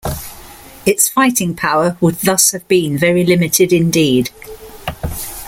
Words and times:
Its 0.83 1.07
fighting 1.09 1.53
power 1.55 1.95
would 2.01 2.15
thus 2.21 2.53
have 2.53 2.67
been 2.67 2.97
very 2.97 3.23
limited 3.23 3.71
indeed. 3.71 4.31